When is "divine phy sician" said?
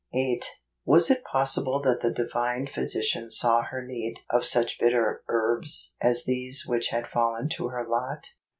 2.11-3.31